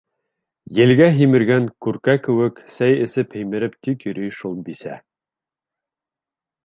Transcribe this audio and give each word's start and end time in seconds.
Елгә 0.77 1.09
һимергән 1.17 1.67
күркә 1.87 2.15
кеүек, 2.27 2.61
сәй 2.77 2.95
эсеп 3.09 3.37
һимереп 3.41 3.79
тик 3.89 4.07
йөрөй 4.09 4.35
шул 4.39 4.57
бисә. 4.71 4.97